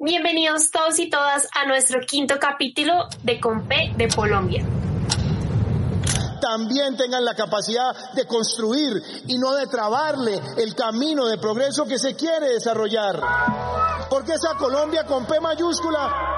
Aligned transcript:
Bienvenidos 0.00 0.70
todos 0.70 0.96
y 1.00 1.10
todas 1.10 1.48
a 1.52 1.66
nuestro 1.66 1.98
quinto 2.06 2.36
capítulo 2.38 3.08
de 3.24 3.40
Compe 3.40 3.92
de 3.96 4.06
Colombia. 4.06 4.64
También 6.40 6.96
tengan 6.96 7.24
la 7.24 7.34
capacidad 7.34 8.12
de 8.14 8.24
construir 8.24 9.02
y 9.26 9.36
no 9.38 9.56
de 9.56 9.66
trabarle 9.66 10.40
el 10.56 10.76
camino 10.76 11.26
de 11.26 11.36
progreso 11.38 11.84
que 11.84 11.98
se 11.98 12.14
quiere 12.14 12.50
desarrollar. 12.50 13.20
Porque 14.08 14.34
esa 14.34 14.54
Colombia 14.54 15.04
con 15.04 15.26
P 15.26 15.40
mayúscula 15.40 16.37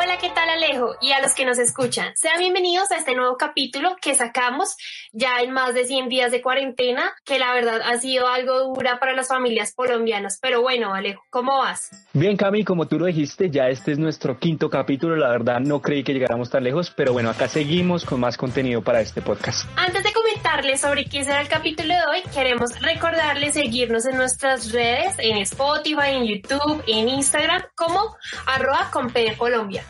Hola, 0.00 0.16
¿qué 0.18 0.30
tal 0.30 0.48
Alejo? 0.48 0.94
Y 1.00 1.10
a 1.10 1.20
los 1.20 1.34
que 1.34 1.44
nos 1.44 1.58
escuchan, 1.58 2.16
sean 2.16 2.38
bienvenidos 2.38 2.88
a 2.92 2.98
este 2.98 3.16
nuevo 3.16 3.36
capítulo 3.36 3.96
que 4.00 4.14
sacamos 4.14 4.76
ya 5.12 5.40
en 5.40 5.50
más 5.50 5.74
de 5.74 5.86
100 5.86 6.08
días 6.08 6.30
de 6.30 6.40
cuarentena, 6.40 7.10
que 7.24 7.40
la 7.40 7.52
verdad 7.52 7.80
ha 7.84 7.98
sido 7.98 8.28
algo 8.28 8.60
dura 8.60 9.00
para 9.00 9.12
las 9.14 9.26
familias 9.26 9.74
colombianas. 9.74 10.38
Pero 10.40 10.62
bueno, 10.62 10.94
Alejo, 10.94 11.24
¿cómo 11.30 11.58
vas? 11.58 11.90
Bien, 12.12 12.36
Cami, 12.36 12.62
como 12.62 12.86
tú 12.86 12.96
lo 13.00 13.06
dijiste, 13.06 13.50
ya 13.50 13.70
este 13.70 13.90
es 13.90 13.98
nuestro 13.98 14.38
quinto 14.38 14.70
capítulo. 14.70 15.16
La 15.16 15.30
verdad 15.30 15.58
no 15.58 15.82
creí 15.82 16.04
que 16.04 16.12
llegáramos 16.12 16.48
tan 16.48 16.62
lejos, 16.62 16.92
pero 16.92 17.12
bueno, 17.12 17.30
acá 17.30 17.48
seguimos 17.48 18.04
con 18.04 18.20
más 18.20 18.36
contenido 18.36 18.82
para 18.82 19.00
este 19.00 19.20
podcast. 19.20 19.68
Antes 19.74 20.04
de 20.04 20.12
comentarles 20.48 20.80
sobre 20.80 21.04
qué 21.04 21.24
será 21.24 21.42
el 21.42 21.48
capítulo 21.48 21.92
de 21.92 22.00
hoy, 22.06 22.22
queremos 22.32 22.80
recordarles 22.80 23.52
seguirnos 23.52 24.06
en 24.06 24.16
nuestras 24.16 24.72
redes, 24.72 25.14
en 25.18 25.36
Spotify, 25.38 26.12
en 26.12 26.24
YouTube, 26.24 26.82
en 26.86 27.08
Instagram, 27.08 27.62
como 27.74 28.16
arroba 28.46 28.90
Colombia. 29.36 29.84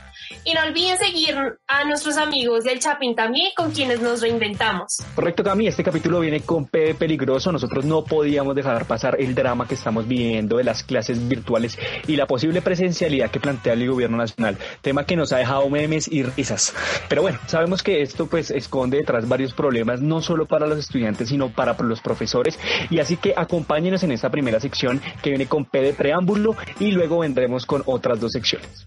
Y 0.44 0.54
no 0.54 0.62
olviden 0.62 0.96
seguir 0.98 1.36
a 1.66 1.84
nuestros 1.84 2.16
amigos 2.16 2.64
del 2.64 2.78
Chapin 2.78 3.14
también, 3.14 3.50
con 3.56 3.70
quienes 3.70 4.00
nos 4.00 4.20
reinventamos. 4.20 4.98
Correcto, 5.14 5.42
Cami. 5.42 5.66
Este 5.66 5.84
capítulo 5.84 6.20
viene 6.20 6.40
con 6.40 6.66
P 6.66 6.94
peligroso. 6.94 7.52
Nosotros 7.52 7.84
no 7.84 8.04
podíamos 8.04 8.54
dejar 8.54 8.86
pasar 8.86 9.16
el 9.18 9.34
drama 9.34 9.66
que 9.66 9.74
estamos 9.74 10.06
viviendo 10.06 10.56
de 10.56 10.64
las 10.64 10.82
clases 10.82 11.28
virtuales 11.28 11.78
y 12.06 12.16
la 12.16 12.26
posible 12.26 12.62
presencialidad 12.62 13.30
que 13.30 13.40
plantea 13.40 13.72
el 13.72 13.88
gobierno 13.88 14.16
nacional. 14.16 14.58
Tema 14.82 15.04
que 15.04 15.16
nos 15.16 15.32
ha 15.32 15.38
dejado 15.38 15.68
memes 15.68 16.08
y 16.08 16.22
risas. 16.22 16.74
Pero 17.08 17.22
bueno, 17.22 17.38
sabemos 17.46 17.82
que 17.82 18.02
esto 18.02 18.26
pues 18.26 18.50
esconde 18.50 18.98
detrás 18.98 19.28
varios 19.28 19.52
problemas, 19.54 20.00
no 20.00 20.20
solo 20.20 20.46
para 20.46 20.66
los 20.66 20.78
estudiantes, 20.78 21.28
sino 21.28 21.50
para 21.50 21.76
los 21.82 22.00
profesores. 22.00 22.58
Y 22.90 22.98
así 22.98 23.16
que 23.16 23.34
acompáñenos 23.36 24.02
en 24.02 24.12
esta 24.12 24.30
primera 24.30 24.60
sección 24.60 25.00
que 25.22 25.30
viene 25.30 25.46
con 25.46 25.64
P 25.64 25.80
de 25.80 25.92
preámbulo 25.92 26.56
y 26.80 26.90
luego 26.90 27.20
vendremos 27.20 27.66
con 27.66 27.82
otras 27.86 28.20
dos 28.20 28.32
secciones. 28.32 28.86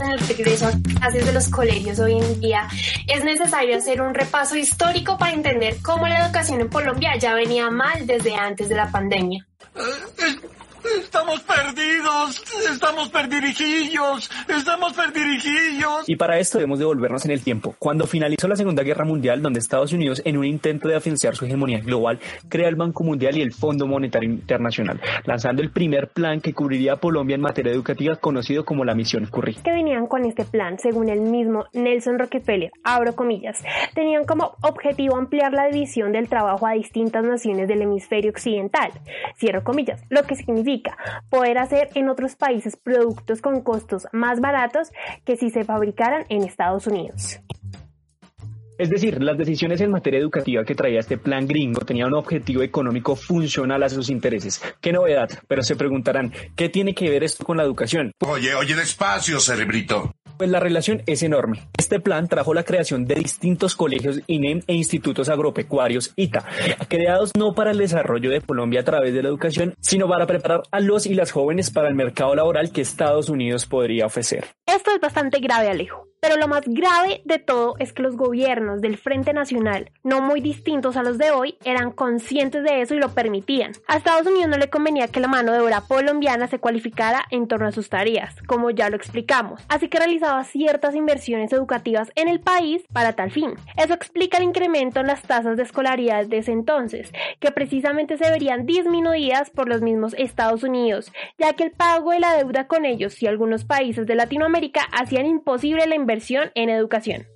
En 0.00 0.12
el 0.12 0.20
regreso 0.20 0.68
a 0.68 0.72
clases 0.98 1.26
de 1.26 1.32
los 1.32 1.48
colegios 1.48 1.98
hoy 1.98 2.18
en 2.18 2.40
día, 2.40 2.68
es 3.08 3.24
necesario 3.24 3.76
hacer 3.76 4.00
un 4.00 4.14
repaso 4.14 4.56
histórico 4.56 5.18
para 5.18 5.32
entender 5.32 5.78
cómo 5.82 6.06
la 6.06 6.24
educación 6.24 6.60
en 6.60 6.68
Colombia 6.68 7.16
ya 7.18 7.34
venía 7.34 7.70
mal 7.70 8.06
desde 8.06 8.36
antes 8.36 8.68
de 8.68 8.76
la 8.76 8.90
pandemia. 8.90 9.46
Estamos 10.84 11.40
perdidos, 11.40 12.42
estamos 12.72 13.10
perdirijillos, 13.10 14.30
estamos 14.48 14.94
perdirijillos. 14.94 16.08
Y 16.08 16.16
para 16.16 16.38
esto 16.38 16.58
debemos 16.58 16.78
devolvernos 16.78 17.24
en 17.26 17.32
el 17.32 17.42
tiempo. 17.42 17.74
Cuando 17.78 18.06
finalizó 18.06 18.48
la 18.48 18.56
Segunda 18.56 18.82
Guerra 18.82 19.04
Mundial, 19.04 19.42
donde 19.42 19.58
Estados 19.58 19.92
Unidos, 19.92 20.22
en 20.24 20.38
un 20.38 20.46
intento 20.46 20.88
de 20.88 20.96
afianzar 20.96 21.36
su 21.36 21.44
hegemonía 21.44 21.80
global, 21.80 22.18
crea 22.48 22.68
el 22.68 22.76
Banco 22.76 23.04
Mundial 23.04 23.36
y 23.36 23.42
el 23.42 23.52
Fondo 23.52 23.86
Monetario 23.86 24.30
Internacional, 24.30 25.00
lanzando 25.24 25.60
el 25.62 25.70
primer 25.70 26.08
plan 26.08 26.40
que 26.40 26.54
cubriría 26.54 26.94
a 26.94 26.96
Colombia 26.96 27.34
en 27.34 27.42
materia 27.42 27.72
educativa, 27.72 28.16
conocido 28.16 28.64
como 28.64 28.84
la 28.84 28.94
Misión 28.94 29.26
Curry. 29.26 29.56
Que 29.56 29.72
venían 29.72 30.06
con 30.06 30.24
este 30.24 30.44
plan, 30.44 30.78
según 30.78 31.10
el 31.10 31.20
mismo 31.20 31.66
Nelson 31.74 32.18
Rockefeller, 32.18 32.70
abro 32.84 33.14
comillas, 33.14 33.58
tenían 33.94 34.24
como 34.24 34.56
objetivo 34.62 35.16
ampliar 35.16 35.52
la 35.52 35.68
división 35.68 36.12
del 36.12 36.28
trabajo 36.28 36.66
a 36.66 36.72
distintas 36.72 37.22
naciones 37.22 37.68
del 37.68 37.82
hemisferio 37.82 38.30
occidental, 38.30 38.90
cierro 39.36 39.62
comillas, 39.62 40.02
lo 40.08 40.22
que 40.22 40.36
significa 40.36 40.69
poder 41.28 41.58
hacer 41.58 41.90
en 41.94 42.08
otros 42.08 42.36
países 42.36 42.76
productos 42.76 43.40
con 43.40 43.62
costos 43.62 44.06
más 44.12 44.40
baratos 44.40 44.90
que 45.24 45.36
si 45.36 45.50
se 45.50 45.64
fabricaran 45.64 46.24
en 46.28 46.42
Estados 46.42 46.86
Unidos. 46.86 47.40
Es 48.80 48.88
decir, 48.88 49.22
las 49.22 49.36
decisiones 49.36 49.82
en 49.82 49.90
materia 49.90 50.18
educativa 50.18 50.64
que 50.64 50.74
traía 50.74 51.00
este 51.00 51.18
plan 51.18 51.46
gringo 51.46 51.82
tenían 51.82 52.08
un 52.08 52.14
objetivo 52.14 52.62
económico 52.62 53.14
funcional 53.14 53.82
a 53.82 53.90
sus 53.90 54.08
intereses. 54.08 54.62
Qué 54.80 54.90
novedad, 54.90 55.28
pero 55.46 55.62
se 55.62 55.76
preguntarán, 55.76 56.32
¿qué 56.56 56.70
tiene 56.70 56.94
que 56.94 57.10
ver 57.10 57.22
esto 57.22 57.44
con 57.44 57.58
la 57.58 57.62
educación? 57.62 58.12
Oye, 58.20 58.54
oye, 58.54 58.74
despacio, 58.74 59.38
cerebrito. 59.38 60.14
Pues 60.40 60.48
la 60.48 60.58
relación 60.58 61.02
es 61.04 61.22
enorme. 61.22 61.68
Este 61.76 62.00
plan 62.00 62.26
trajo 62.26 62.54
la 62.54 62.62
creación 62.62 63.04
de 63.04 63.16
distintos 63.16 63.76
colegios 63.76 64.22
INEM 64.26 64.62
e 64.66 64.72
institutos 64.72 65.28
agropecuarios 65.28 66.14
ITA, 66.16 66.46
creados 66.88 67.32
no 67.36 67.52
para 67.54 67.72
el 67.72 67.76
desarrollo 67.76 68.30
de 68.30 68.40
Colombia 68.40 68.80
a 68.80 68.84
través 68.84 69.12
de 69.12 69.22
la 69.22 69.28
educación, 69.28 69.74
sino 69.80 70.08
para 70.08 70.26
preparar 70.26 70.62
a 70.70 70.80
los 70.80 71.04
y 71.04 71.12
las 71.12 71.30
jóvenes 71.30 71.70
para 71.70 71.88
el 71.88 71.94
mercado 71.94 72.34
laboral 72.34 72.72
que 72.72 72.80
Estados 72.80 73.28
Unidos 73.28 73.66
podría 73.66 74.06
ofrecer. 74.06 74.46
Esto 74.64 74.92
es 74.94 75.00
bastante 75.02 75.40
grave, 75.40 75.68
Alejo. 75.68 76.09
Pero 76.20 76.36
lo 76.36 76.48
más 76.48 76.62
grave 76.66 77.22
de 77.24 77.38
todo 77.38 77.76
es 77.78 77.94
que 77.94 78.02
los 78.02 78.16
gobiernos 78.16 78.82
del 78.82 78.98
Frente 78.98 79.32
Nacional, 79.32 79.90
no 80.04 80.20
muy 80.20 80.42
distintos 80.42 80.98
a 80.98 81.02
los 81.02 81.16
de 81.16 81.30
hoy, 81.30 81.56
eran 81.64 81.92
conscientes 81.92 82.62
de 82.62 82.82
eso 82.82 82.94
y 82.94 82.98
lo 82.98 83.14
permitían. 83.14 83.72
A 83.88 83.96
Estados 83.96 84.26
Unidos 84.26 84.48
no 84.48 84.58
le 84.58 84.68
convenía 84.68 85.08
que 85.08 85.20
la 85.20 85.28
mano 85.28 85.52
de 85.52 85.60
obra 85.60 85.80
colombiana 85.80 86.46
se 86.46 86.58
cualificara 86.58 87.24
en 87.30 87.48
torno 87.48 87.68
a 87.68 87.72
sus 87.72 87.88
tareas, 87.88 88.36
como 88.46 88.70
ya 88.70 88.90
lo 88.90 88.96
explicamos. 88.96 89.62
Así 89.68 89.88
que 89.88 89.98
realizaba 89.98 90.44
ciertas 90.44 90.94
inversiones 90.94 91.52
educativas 91.54 92.12
en 92.16 92.28
el 92.28 92.40
país 92.40 92.84
para 92.92 93.14
tal 93.14 93.30
fin. 93.30 93.54
Eso 93.78 93.94
explica 93.94 94.36
el 94.36 94.44
incremento 94.44 95.00
en 95.00 95.06
las 95.06 95.22
tasas 95.22 95.56
de 95.56 95.62
escolaridad 95.62 96.26
de 96.26 96.38
ese 96.38 96.52
entonces, 96.52 97.10
que 97.38 97.50
precisamente 97.50 98.18
se 98.18 98.30
verían 98.30 98.66
disminuidas 98.66 99.48
por 99.48 99.68
los 99.68 99.80
mismos 99.80 100.14
Estados 100.18 100.64
Unidos, 100.64 101.12
ya 101.38 101.54
que 101.54 101.64
el 101.64 101.70
pago 101.70 102.10
de 102.10 102.20
la 102.20 102.36
deuda 102.36 102.66
con 102.66 102.84
ellos 102.84 103.22
y 103.22 103.26
algunos 103.26 103.64
países 103.64 104.06
de 104.06 104.14
Latinoamérica 104.14 104.82
hacían 104.92 105.24
imposible 105.24 105.86
la 105.86 105.94
inversión 105.94 106.09
en 106.54 106.70
educación. 106.70 107.26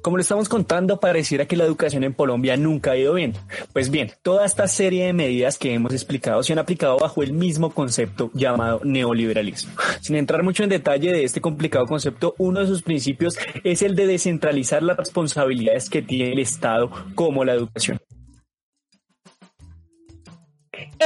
Como 0.00 0.16
le 0.16 0.22
estamos 0.22 0.48
contando, 0.48 1.00
pareciera 1.00 1.46
que 1.46 1.56
la 1.56 1.64
educación 1.64 2.04
en 2.04 2.12
Colombia 2.12 2.56
nunca 2.56 2.92
ha 2.92 2.96
ido 2.96 3.14
bien. 3.14 3.32
Pues 3.72 3.90
bien, 3.90 4.12
toda 4.22 4.44
esta 4.44 4.66
serie 4.66 5.06
de 5.06 5.12
medidas 5.12 5.56
que 5.58 5.72
hemos 5.72 5.92
explicado 5.92 6.42
se 6.42 6.52
han 6.52 6.58
aplicado 6.58 6.98
bajo 6.98 7.22
el 7.22 7.32
mismo 7.32 7.70
concepto 7.70 8.30
llamado 8.34 8.80
neoliberalismo. 8.84 9.72
Sin 10.00 10.16
entrar 10.16 10.42
mucho 10.42 10.62
en 10.62 10.70
detalle 10.70 11.12
de 11.12 11.24
este 11.24 11.40
complicado 11.40 11.86
concepto, 11.86 12.34
uno 12.38 12.60
de 12.60 12.66
sus 12.66 12.82
principios 12.82 13.36
es 13.62 13.82
el 13.82 13.94
de 13.94 14.06
descentralizar 14.06 14.82
las 14.82 14.96
responsabilidades 14.96 15.88
que 15.88 16.02
tiene 16.02 16.32
el 16.32 16.38
Estado 16.38 16.90
como 17.14 17.44
la 17.44 17.54
educación. 17.54 17.98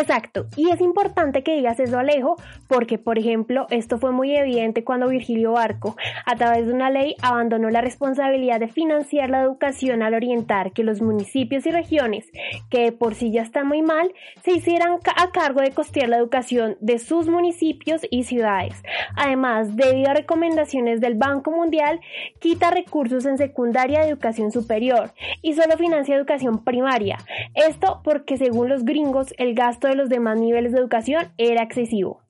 Exacto, 0.01 0.47
y 0.57 0.71
es 0.71 0.81
importante 0.81 1.43
que 1.43 1.57
digas 1.57 1.81
eso 1.81 1.99
Alejo, 1.99 2.37
porque 2.69 2.99
por 2.99 3.19
ejemplo, 3.19 3.67
esto 3.71 3.99
fue 3.99 4.13
muy 4.13 4.37
evidente 4.37 4.85
cuando 4.85 5.09
Virgilio 5.09 5.53
Barco, 5.53 5.97
a 6.25 6.37
través 6.37 6.67
de 6.67 6.73
una 6.73 6.91
ley, 6.91 7.17
abandonó 7.21 7.69
la 7.69 7.81
responsabilidad 7.81 8.61
de 8.61 8.69
financiar 8.69 9.31
la 9.31 9.43
educación 9.43 10.03
al 10.03 10.15
orientar 10.15 10.73
que 10.73 10.85
los 10.85 11.03
municipios 11.03 11.67
y 11.67 11.73
regiones, 11.73 12.31
que 12.71 12.93
por 12.93 13.17
sí 13.17 13.33
ya 13.33 13.43
están 13.43 13.67
muy 13.67 13.83
mal, 13.83 14.13
se 14.45 14.53
hicieran 14.53 14.99
a 15.17 15.31
cargo 15.33 15.63
de 15.63 15.73
costear 15.73 16.09
la 16.09 16.19
educación 16.19 16.77
de 16.81 16.99
sus 16.99 17.29
municipios 17.29 18.03
y 18.11 18.23
ciudades. 18.25 18.81
Además, 19.17 19.75
debido 19.75 20.11
a 20.11 20.15
recomendaciones 20.15 21.01
del 21.01 21.15
Banco 21.15 21.51
Mundial, 21.51 22.01
quita 22.39 22.71
recursos 22.71 23.27
en 23.27 23.37
secundaria 23.37 24.01
de 24.01 24.11
educación 24.11 24.53
superior 24.53 25.13
y 25.43 25.55
solo 25.55 25.77
financia 25.77 26.17
educación 26.17 26.63
primaria. 26.65 27.19
Esto 27.55 28.01
porque 28.05 28.37
según 28.37 28.69
los 28.69 28.85
gringos 28.85 29.35
el 29.39 29.55
gasto 29.55 29.88
de 29.89 29.97
los 29.97 30.09
demás 30.09 30.39
niveles 30.39 30.73
de 30.73 30.79
educación 30.79 31.33
era 31.39 31.63
excesivo. 31.63 32.23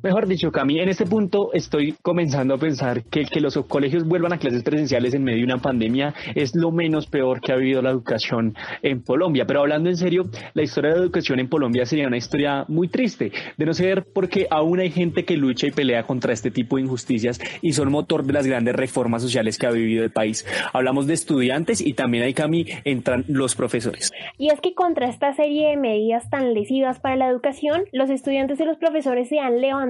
Mejor 0.00 0.28
dicho, 0.28 0.52
Cami, 0.52 0.78
en 0.78 0.88
este 0.88 1.06
punto 1.06 1.52
estoy 1.52 1.96
comenzando 2.02 2.54
a 2.54 2.58
pensar 2.58 3.02
que 3.02 3.24
que 3.24 3.40
los 3.40 3.56
colegios 3.66 4.04
vuelvan 4.04 4.32
a 4.32 4.38
clases 4.38 4.62
presenciales 4.62 5.12
en 5.12 5.24
medio 5.24 5.38
de 5.38 5.44
una 5.52 5.58
pandemia 5.58 6.14
es 6.36 6.54
lo 6.54 6.70
menos 6.70 7.08
peor 7.08 7.40
que 7.40 7.50
ha 7.50 7.56
habido 7.56 7.82
la 7.82 7.90
educación 7.90 8.54
en 8.82 9.00
Colombia. 9.00 9.44
Pero 9.44 9.60
hablando 9.60 9.88
en 9.88 9.96
serio, 9.96 10.26
la 10.54 10.62
historia 10.62 10.90
de 10.90 10.98
la 10.98 11.02
educación 11.02 11.40
en 11.40 11.48
Colombia 11.48 11.84
sería 11.84 12.06
una 12.06 12.16
historia 12.16 12.64
muy 12.68 12.86
triste, 12.86 13.32
de 13.56 13.66
no 13.66 13.74
ser 13.74 14.04
porque 14.04 14.46
aún 14.50 14.78
hay 14.78 14.92
gente 14.92 15.24
que 15.24 15.36
lucha 15.36 15.66
y 15.66 15.72
pelea 15.72 16.04
contra 16.04 16.32
este 16.32 16.52
tipo 16.52 16.76
de 16.76 16.82
injusticias 16.82 17.40
y 17.60 17.72
son 17.72 17.90
motor 17.90 18.24
de 18.24 18.34
las 18.34 18.46
grandes 18.46 18.76
reformas 18.76 19.20
sociales 19.20 19.58
que 19.58 19.66
ha 19.66 19.72
vivido 19.72 20.04
el 20.04 20.10
país. 20.10 20.46
Hablamos 20.72 21.08
de 21.08 21.14
estudiantes 21.14 21.80
y 21.80 21.94
también 21.94 22.22
ahí, 22.22 22.34
Cami, 22.34 22.66
entran 22.84 23.24
los 23.26 23.56
profesores. 23.56 24.12
Y 24.38 24.50
es 24.50 24.60
que 24.60 24.74
contra 24.74 25.08
esta 25.08 25.34
serie 25.34 25.70
de 25.70 25.76
medidas 25.76 26.30
tan 26.30 26.54
lesivas 26.54 27.00
para 27.00 27.16
la 27.16 27.26
educación, 27.26 27.82
los 27.92 28.10
estudiantes 28.10 28.60
y 28.60 28.64
los 28.64 28.76
profesores 28.76 29.28
se 29.28 29.40
han 29.40 29.60
levantado 29.60 29.87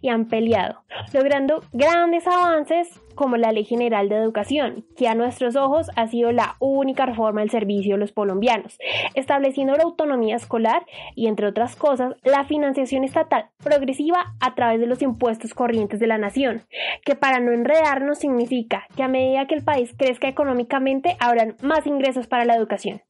y 0.00 0.08
han 0.08 0.26
peleado, 0.26 0.82
logrando 1.12 1.62
grandes 1.72 2.26
avances 2.26 3.00
como 3.16 3.36
la 3.36 3.50
Ley 3.50 3.64
General 3.64 4.08
de 4.08 4.16
Educación, 4.16 4.84
que 4.96 5.08
a 5.08 5.16
nuestros 5.16 5.56
ojos 5.56 5.90
ha 5.96 6.06
sido 6.06 6.30
la 6.30 6.56
única 6.60 7.06
reforma 7.06 7.40
del 7.40 7.50
servicio 7.50 7.94
de 7.94 8.00
los 8.00 8.12
colombianos, 8.12 8.78
estableciendo 9.14 9.74
la 9.74 9.82
autonomía 9.82 10.36
escolar 10.36 10.84
y, 11.16 11.26
entre 11.26 11.48
otras 11.48 11.74
cosas, 11.74 12.14
la 12.22 12.44
financiación 12.44 13.02
estatal 13.02 13.48
progresiva 13.64 14.34
a 14.38 14.54
través 14.54 14.78
de 14.78 14.86
los 14.86 15.02
impuestos 15.02 15.54
corrientes 15.54 15.98
de 15.98 16.06
la 16.06 16.18
nación, 16.18 16.62
que 17.04 17.16
para 17.16 17.40
no 17.40 17.52
enredarnos 17.52 18.18
significa 18.18 18.86
que 18.94 19.02
a 19.02 19.08
medida 19.08 19.46
que 19.46 19.54
el 19.54 19.64
país 19.64 19.94
crezca 19.96 20.28
económicamente 20.28 21.16
habrán 21.18 21.56
más 21.62 21.86
ingresos 21.86 22.26
para 22.26 22.44
la 22.44 22.54
educación. 22.54 23.00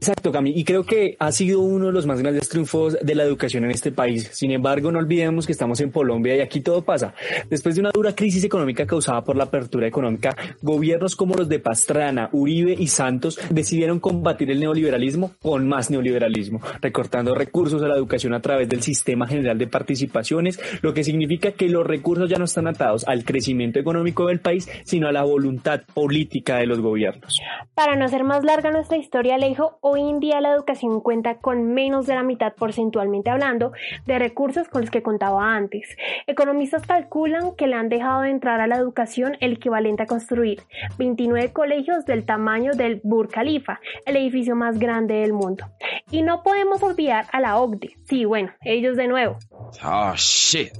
Exacto, 0.00 0.32
Cami, 0.32 0.52
y 0.56 0.64
creo 0.64 0.84
que 0.84 1.14
ha 1.18 1.30
sido 1.30 1.60
uno 1.60 1.88
de 1.88 1.92
los 1.92 2.06
más 2.06 2.22
grandes 2.22 2.48
triunfos 2.48 2.96
de 3.02 3.14
la 3.14 3.22
educación 3.22 3.64
en 3.64 3.70
este 3.70 3.92
país. 3.92 4.30
Sin 4.32 4.50
embargo, 4.50 4.90
no 4.90 4.98
olvidemos 4.98 5.44
que 5.44 5.52
estamos 5.52 5.78
en 5.82 5.90
Colombia 5.90 6.34
y 6.34 6.40
aquí 6.40 6.62
todo 6.62 6.80
pasa. 6.80 7.12
Después 7.50 7.74
de 7.74 7.82
una 7.82 7.90
dura 7.90 8.14
crisis 8.14 8.42
económica 8.42 8.86
causada 8.86 9.22
por 9.22 9.36
la 9.36 9.44
apertura 9.44 9.86
económica, 9.86 10.34
gobiernos 10.62 11.16
como 11.16 11.34
los 11.34 11.50
de 11.50 11.58
Pastrana, 11.58 12.30
Uribe 12.32 12.74
y 12.78 12.86
Santos 12.86 13.38
decidieron 13.50 14.00
combatir 14.00 14.50
el 14.50 14.60
neoliberalismo 14.60 15.32
con 15.42 15.68
más 15.68 15.90
neoliberalismo, 15.90 16.62
recortando 16.80 17.34
recursos 17.34 17.82
a 17.82 17.88
la 17.88 17.96
educación 17.96 18.32
a 18.32 18.40
través 18.40 18.70
del 18.70 18.80
sistema 18.80 19.26
general 19.26 19.58
de 19.58 19.66
participaciones, 19.66 20.58
lo 20.80 20.94
que 20.94 21.04
significa 21.04 21.52
que 21.52 21.68
los 21.68 21.86
recursos 21.86 22.30
ya 22.30 22.38
no 22.38 22.46
están 22.46 22.68
atados 22.68 23.06
al 23.06 23.22
crecimiento 23.26 23.78
económico 23.78 24.28
del 24.28 24.40
país, 24.40 24.66
sino 24.84 25.08
a 25.08 25.12
la 25.12 25.24
voluntad 25.24 25.82
política 25.92 26.56
de 26.56 26.64
los 26.64 26.80
gobiernos. 26.80 27.38
Para 27.74 27.96
no 27.96 28.06
hacer 28.06 28.24
más 28.24 28.44
larga 28.44 28.70
nuestra 28.70 28.96
historia, 28.96 29.34
Alejo, 29.34 29.78
hoy 29.90 30.08
en 30.08 30.20
día 30.20 30.40
la 30.40 30.52
educación 30.52 31.00
cuenta 31.00 31.38
con 31.38 31.72
menos 31.74 32.06
de 32.06 32.14
la 32.14 32.22
mitad 32.22 32.52
porcentualmente 32.54 33.30
hablando 33.30 33.72
de 34.06 34.18
recursos 34.18 34.68
con 34.68 34.82
los 34.82 34.90
que 34.90 35.02
contaba 35.02 35.54
antes. 35.54 35.96
Economistas 36.26 36.86
calculan 36.86 37.54
que 37.56 37.66
le 37.66 37.76
han 37.76 37.88
dejado 37.88 38.22
de 38.22 38.30
entrar 38.30 38.60
a 38.60 38.66
la 38.66 38.76
educación 38.76 39.36
el 39.40 39.54
equivalente 39.54 40.04
a 40.04 40.06
construir 40.06 40.62
29 40.98 41.52
colegios 41.52 42.04
del 42.06 42.24
tamaño 42.24 42.72
del 42.72 43.00
Burj 43.02 43.30
Khalifa, 43.30 43.80
el 44.06 44.16
edificio 44.16 44.56
más 44.56 44.78
grande 44.78 45.14
del 45.14 45.32
mundo. 45.32 45.66
Y 46.10 46.22
no 46.22 46.42
podemos 46.42 46.82
olvidar 46.82 47.26
a 47.32 47.40
la 47.40 47.58
OCDE. 47.58 47.96
Sí, 48.04 48.24
bueno, 48.24 48.52
ellos 48.62 48.96
de 48.96 49.08
nuevo. 49.08 49.38
Oh 49.84 50.14
shit. 50.16 50.72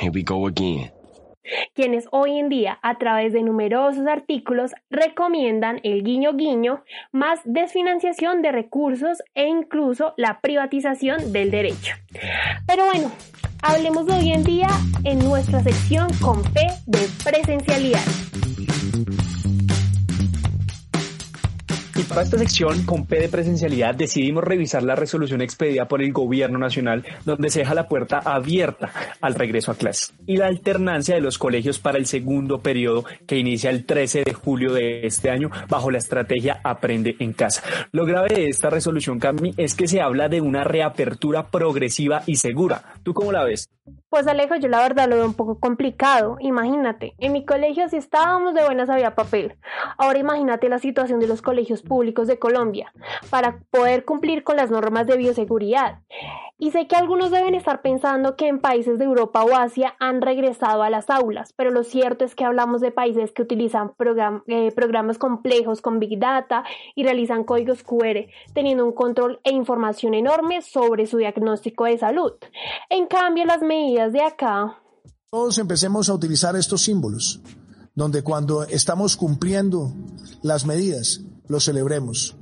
Here 0.00 0.10
we 0.12 0.22
go 0.22 0.46
again 0.46 0.97
quienes 1.78 2.08
hoy 2.10 2.40
en 2.40 2.48
día 2.48 2.80
a 2.82 2.98
través 2.98 3.32
de 3.32 3.44
numerosos 3.44 4.04
artículos 4.08 4.72
recomiendan 4.90 5.78
el 5.84 6.02
guiño 6.02 6.32
guiño, 6.34 6.82
más 7.12 7.38
desfinanciación 7.44 8.42
de 8.42 8.50
recursos 8.50 9.22
e 9.36 9.46
incluso 9.46 10.12
la 10.16 10.40
privatización 10.40 11.32
del 11.32 11.52
derecho. 11.52 11.94
Pero 12.66 12.84
bueno, 12.86 13.12
hablemos 13.62 14.06
de 14.06 14.14
hoy 14.14 14.32
en 14.32 14.42
día 14.42 14.66
en 15.04 15.20
nuestra 15.20 15.62
sección 15.62 16.08
con 16.20 16.42
P 16.42 16.66
de 16.86 17.08
presencialidad. 17.22 18.02
Para 22.08 22.22
esta 22.22 22.38
sección, 22.38 22.84
con 22.84 23.06
P 23.06 23.20
de 23.20 23.28
presencialidad, 23.28 23.94
decidimos 23.94 24.42
revisar 24.42 24.82
la 24.82 24.94
resolución 24.94 25.42
expedida 25.42 25.88
por 25.88 26.02
el 26.02 26.12
Gobierno 26.12 26.58
Nacional, 26.58 27.04
donde 27.24 27.50
se 27.50 27.60
deja 27.60 27.74
la 27.74 27.88
puerta 27.88 28.18
abierta 28.18 28.90
al 29.20 29.34
regreso 29.34 29.70
a 29.70 29.74
clases 29.74 30.14
y 30.26 30.36
la 30.36 30.46
alternancia 30.46 31.14
de 31.14 31.20
los 31.20 31.38
colegios 31.38 31.78
para 31.78 31.98
el 31.98 32.06
segundo 32.06 32.60
periodo 32.60 33.04
que 33.26 33.36
inicia 33.36 33.70
el 33.70 33.84
13 33.84 34.24
de 34.24 34.32
julio 34.32 34.72
de 34.72 35.06
este 35.06 35.30
año 35.30 35.50
bajo 35.68 35.90
la 35.90 35.98
estrategia 35.98 36.60
Aprende 36.64 37.16
en 37.18 37.32
Casa. 37.32 37.62
Lo 37.92 38.06
grave 38.06 38.34
de 38.34 38.48
esta 38.48 38.70
resolución, 38.70 39.18
Cami, 39.18 39.52
es 39.56 39.74
que 39.74 39.86
se 39.86 40.00
habla 40.00 40.28
de 40.28 40.40
una 40.40 40.64
reapertura 40.64 41.50
progresiva 41.50 42.22
y 42.26 42.36
segura. 42.36 42.82
¿Tú 43.02 43.12
cómo 43.12 43.32
la 43.32 43.44
ves? 43.44 43.68
Pues 44.10 44.26
Alejo, 44.26 44.56
yo 44.56 44.68
la 44.68 44.82
verdad 44.82 45.08
lo 45.08 45.16
veo 45.16 45.26
un 45.26 45.34
poco 45.34 45.58
complicado. 45.58 46.36
Imagínate, 46.40 47.14
en 47.18 47.32
mi 47.32 47.44
colegio 47.44 47.88
si 47.88 47.96
estábamos 47.96 48.54
de 48.54 48.64
buenas 48.64 48.88
había 48.88 49.14
papel. 49.14 49.56
Ahora 49.96 50.18
imagínate 50.18 50.68
la 50.68 50.78
situación 50.78 51.20
de 51.20 51.26
los 51.26 51.42
colegios 51.42 51.82
públicos 51.82 51.97
de 52.02 52.38
Colombia 52.38 52.92
para 53.30 53.60
poder 53.70 54.04
cumplir 54.04 54.44
con 54.44 54.56
las 54.56 54.70
normas 54.70 55.06
de 55.06 55.16
bioseguridad. 55.16 56.00
Y 56.60 56.72
sé 56.72 56.88
que 56.88 56.96
algunos 56.96 57.30
deben 57.30 57.54
estar 57.54 57.82
pensando 57.82 58.34
que 58.34 58.48
en 58.48 58.60
países 58.60 58.98
de 58.98 59.04
Europa 59.04 59.44
o 59.44 59.54
Asia 59.54 59.94
han 60.00 60.20
regresado 60.20 60.82
a 60.82 60.90
las 60.90 61.08
aulas, 61.08 61.52
pero 61.54 61.70
lo 61.70 61.84
cierto 61.84 62.24
es 62.24 62.34
que 62.34 62.44
hablamos 62.44 62.80
de 62.80 62.90
países 62.90 63.30
que 63.30 63.42
utilizan 63.42 63.92
eh, 64.46 64.72
programas 64.72 65.18
complejos 65.18 65.80
con 65.80 66.00
Big 66.00 66.18
Data 66.18 66.64
y 66.96 67.04
realizan 67.04 67.44
códigos 67.44 67.84
QR, 67.84 68.26
teniendo 68.54 68.84
un 68.84 68.92
control 68.92 69.40
e 69.44 69.52
información 69.52 70.14
enorme 70.14 70.62
sobre 70.62 71.06
su 71.06 71.18
diagnóstico 71.18 71.84
de 71.84 71.98
salud. 71.98 72.32
En 72.90 73.06
cambio, 73.06 73.44
las 73.44 73.62
medidas 73.62 74.12
de 74.12 74.22
acá... 74.22 74.82
Todos 75.30 75.58
empecemos 75.58 76.08
a 76.08 76.14
utilizar 76.14 76.56
estos 76.56 76.82
símbolos, 76.82 77.40
donde 77.94 78.22
cuando 78.22 78.64
estamos 78.64 79.16
cumpliendo 79.16 79.92
las 80.42 80.64
medidas, 80.66 81.20
lo 81.48 81.60
celebremos. 81.60 82.36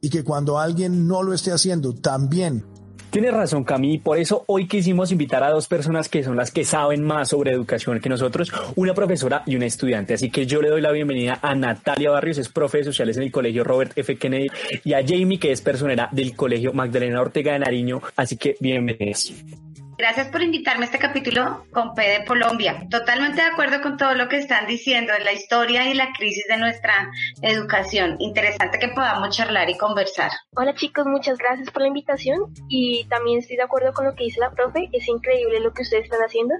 Y 0.00 0.10
que 0.10 0.24
cuando 0.24 0.58
alguien 0.58 1.06
no 1.06 1.22
lo 1.22 1.32
esté 1.32 1.52
haciendo, 1.52 1.94
también 1.94 2.64
Tienes 3.10 3.32
razón, 3.32 3.64
Cami. 3.64 3.96
Por 3.96 4.18
eso 4.18 4.44
hoy 4.46 4.66
quisimos 4.66 5.10
invitar 5.10 5.42
a 5.42 5.50
dos 5.50 5.68
personas 5.68 6.08
que 6.08 6.22
son 6.22 6.36
las 6.36 6.50
que 6.50 6.64
saben 6.64 7.02
más 7.02 7.30
sobre 7.30 7.50
educación 7.50 7.98
que 7.98 8.10
nosotros, 8.10 8.52
una 8.74 8.92
profesora 8.92 9.42
y 9.46 9.56
una 9.56 9.64
estudiante. 9.64 10.12
Así 10.12 10.30
que 10.30 10.44
yo 10.44 10.60
le 10.60 10.68
doy 10.68 10.82
la 10.82 10.92
bienvenida 10.92 11.38
a 11.40 11.54
Natalia 11.54 12.10
Barrios, 12.10 12.36
es 12.36 12.50
profe 12.50 12.78
de 12.78 12.84
sociales 12.84 13.16
en 13.16 13.22
el 13.22 13.32
Colegio 13.32 13.64
Robert 13.64 13.92
F. 13.96 14.16
Kennedy, 14.16 14.48
y 14.84 14.92
a 14.92 15.02
Jamie, 15.02 15.38
que 15.38 15.50
es 15.50 15.62
personera 15.62 16.10
del 16.12 16.36
Colegio 16.36 16.74
Magdalena 16.74 17.22
Ortega 17.22 17.54
de 17.54 17.60
Nariño. 17.60 18.02
Así 18.16 18.36
que 18.36 18.56
bienvenidos. 18.60 19.32
Gracias 19.98 20.28
por 20.28 20.42
invitarme 20.42 20.84
a 20.84 20.86
este 20.86 20.98
capítulo 20.98 21.64
con 21.72 21.94
P 21.94 22.02
de 22.02 22.24
Colombia. 22.26 22.86
Totalmente 22.90 23.40
de 23.40 23.48
acuerdo 23.48 23.80
con 23.80 23.96
todo 23.96 24.14
lo 24.14 24.28
que 24.28 24.36
están 24.36 24.66
diciendo 24.66 25.14
en 25.16 25.24
la 25.24 25.32
historia 25.32 25.88
y 25.88 25.94
la 25.94 26.12
crisis 26.12 26.44
de 26.48 26.58
nuestra 26.58 27.10
educación. 27.40 28.16
Interesante 28.18 28.78
que 28.78 28.88
podamos 28.88 29.34
charlar 29.34 29.70
y 29.70 29.78
conversar. 29.78 30.30
Hola 30.54 30.74
chicos, 30.74 31.06
muchas 31.06 31.38
gracias 31.38 31.70
por 31.70 31.80
la 31.80 31.88
invitación 31.88 32.52
y 32.68 33.06
también 33.08 33.38
estoy 33.38 33.56
de 33.56 33.62
acuerdo 33.62 33.94
con 33.94 34.04
lo 34.04 34.14
que 34.14 34.24
dice 34.24 34.38
la 34.38 34.50
profe. 34.50 34.90
Es 34.92 35.08
increíble 35.08 35.60
lo 35.60 35.72
que 35.72 35.80
ustedes 35.80 36.04
están 36.04 36.20
haciendo. 36.20 36.54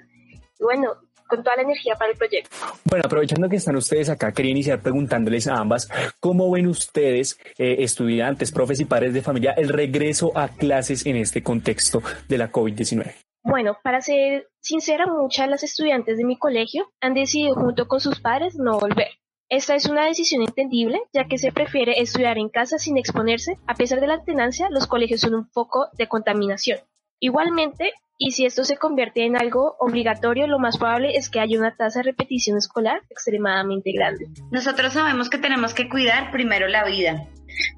Y 0.58 0.64
bueno, 0.64 0.94
con 1.26 1.42
toda 1.42 1.56
la 1.56 1.62
energía 1.62 1.94
para 1.96 2.12
el 2.12 2.16
proyecto. 2.16 2.56
Bueno, 2.84 3.04
aprovechando 3.04 3.50
que 3.50 3.56
están 3.56 3.76
ustedes 3.76 4.08
acá, 4.08 4.32
quería 4.32 4.52
iniciar 4.52 4.80
preguntándoles 4.80 5.46
a 5.46 5.56
ambas, 5.56 5.90
¿cómo 6.20 6.50
ven 6.50 6.68
ustedes, 6.68 7.38
eh, 7.58 7.76
estudiantes, 7.80 8.50
profes 8.50 8.80
y 8.80 8.86
padres 8.86 9.12
de 9.12 9.20
familia, 9.20 9.52
el 9.52 9.68
regreso 9.68 10.32
a 10.34 10.48
clases 10.48 11.04
en 11.04 11.16
este 11.16 11.42
contexto 11.42 12.02
de 12.28 12.38
la 12.38 12.50
COVID-19? 12.50 13.25
Bueno, 13.46 13.78
para 13.84 14.00
ser 14.00 14.48
sincera, 14.60 15.06
muchas 15.06 15.46
de 15.46 15.50
las 15.52 15.62
estudiantes 15.62 16.18
de 16.18 16.24
mi 16.24 16.36
colegio 16.36 16.90
han 17.00 17.14
decidido 17.14 17.54
junto 17.54 17.86
con 17.86 18.00
sus 18.00 18.20
padres 18.20 18.56
no 18.56 18.80
volver. 18.80 19.06
Esta 19.48 19.76
es 19.76 19.86
una 19.86 20.04
decisión 20.04 20.42
entendible, 20.42 21.00
ya 21.12 21.28
que 21.28 21.38
se 21.38 21.52
prefiere 21.52 22.00
estudiar 22.00 22.38
en 22.38 22.48
casa 22.48 22.78
sin 22.78 22.98
exponerse. 22.98 23.56
A 23.68 23.74
pesar 23.74 24.00
de 24.00 24.08
la 24.08 24.24
tenancia, 24.24 24.66
los 24.70 24.88
colegios 24.88 25.20
son 25.20 25.36
un 25.36 25.48
foco 25.48 25.86
de 25.96 26.08
contaminación. 26.08 26.80
Igualmente, 27.20 27.92
y 28.18 28.32
si 28.32 28.46
esto 28.46 28.64
se 28.64 28.78
convierte 28.78 29.24
en 29.24 29.36
algo 29.36 29.76
obligatorio, 29.78 30.48
lo 30.48 30.58
más 30.58 30.76
probable 30.76 31.16
es 31.16 31.30
que 31.30 31.38
haya 31.38 31.56
una 31.56 31.76
tasa 31.76 32.00
de 32.00 32.10
repetición 32.10 32.58
escolar 32.58 33.02
extremadamente 33.10 33.92
grande. 33.92 34.26
Nosotros 34.50 34.92
sabemos 34.92 35.30
que 35.30 35.38
tenemos 35.38 35.72
que 35.72 35.88
cuidar 35.88 36.32
primero 36.32 36.66
la 36.66 36.84
vida 36.84 37.28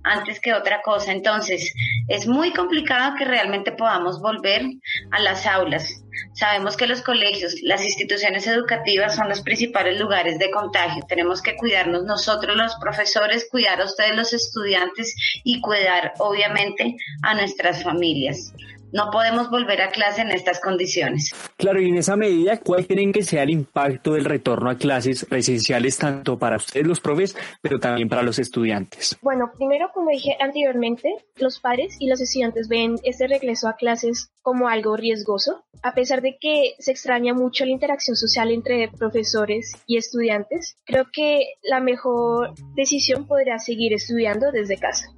antes 0.02 0.40
que 0.40 0.54
otra 0.54 0.82
cosa. 0.82 1.12
Entonces, 1.12 1.73
es 2.08 2.26
muy 2.26 2.52
complicado 2.52 3.14
que 3.16 3.25
realmente 3.25 3.73
podamos 3.73 4.20
volver 4.20 4.62
a 5.11 5.20
las 5.20 5.47
aulas. 5.47 6.02
Sabemos 6.35 6.76
que 6.76 6.87
los 6.87 7.02
colegios, 7.02 7.54
las 7.62 7.82
instituciones 7.82 8.47
educativas 8.47 9.16
son 9.16 9.28
los 9.28 9.40
principales 9.42 9.99
lugares 9.99 10.38
de 10.38 10.50
contagio. 10.50 11.04
Tenemos 11.08 11.42
que 11.42 11.56
cuidarnos 11.56 12.04
nosotros 12.04 12.56
los 12.56 12.75
profesores, 12.76 13.49
cuidar 13.50 13.80
a 13.80 13.85
ustedes 13.85 14.16
los 14.16 14.32
estudiantes 14.32 15.14
y 15.44 15.61
cuidar 15.61 16.14
obviamente 16.18 16.97
a 17.23 17.35
nuestras 17.35 17.82
familias. 17.82 18.52
No 18.92 19.11
podemos 19.11 19.50
volver 19.50 19.83
a 19.83 19.90
clase 19.90 20.23
en 20.23 20.30
estas 20.30 20.61
condiciones. 20.61 21.33
Claro, 21.57 21.80
y 21.80 21.88
en 21.88 21.97
esa 21.97 22.16
medida, 22.16 22.59
¿cuál 22.59 22.87
creen 22.87 23.12
que 23.12 23.23
sea 23.23 23.42
el 23.42 23.50
impacto 23.50 24.14
del 24.14 24.25
retorno 24.25 24.71
a 24.71 24.76
clases 24.76 25.25
presenciales 25.25 25.99
tanto 25.99 26.38
para 26.38 26.57
ustedes 26.57 26.87
los 26.87 27.00
profes, 27.00 27.37
pero 27.61 27.78
también 27.78 28.09
para 28.09 28.23
los 28.23 28.38
estudiantes? 28.38 29.16
Bueno, 29.21 29.50
primero, 29.57 29.90
como 29.92 30.11
dije 30.11 30.37
anteriormente, 30.40 31.12
los 31.37 31.61
padres 31.61 31.97
y 31.99 32.09
los 32.09 32.21
estudiantes 32.21 32.68
ven 32.68 32.97
este 33.04 33.26
regreso 33.26 33.68
a 33.68 33.76
clases 33.76 34.30
como 34.42 34.68
algo 34.68 34.97
riesgoso, 34.97 35.64
a 35.83 35.92
pesar 35.95 36.23
de 36.23 36.38
que 36.40 36.75
se 36.78 36.90
extraña 36.90 37.35
mucho 37.35 37.64
la 37.64 37.73
interacción 37.73 38.16
social 38.16 38.50
entre 38.50 38.88
profesores 38.88 39.73
y 39.87 39.99
estudiantes. 39.99 40.76
Creo 40.87 41.07
que 41.12 41.54
la 41.62 41.80
mejor 41.80 42.54
decisión 42.75 43.26
podría 43.26 43.59
seguir 43.59 43.92
estudiando 43.92 44.50
desde 44.50 44.78
casa. 44.78 45.12